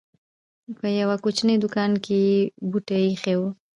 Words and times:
په 0.79 0.87
يوه 0.99 1.15
کوچنۍ 1.23 1.55
دوکان 1.63 1.91
کې 2.03 2.17
یې 2.27 2.41
بوټي 2.69 2.97
اېښي 3.07 3.35
وو. 3.37 3.49